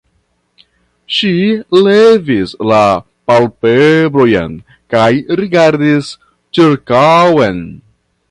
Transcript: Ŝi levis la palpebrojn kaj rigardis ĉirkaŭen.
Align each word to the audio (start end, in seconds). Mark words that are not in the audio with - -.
Ŝi 1.17 1.33
levis 1.87 2.55
la 2.71 2.79
palpebrojn 3.31 4.57
kaj 4.95 5.07
rigardis 5.41 6.11
ĉirkaŭen. 6.59 7.63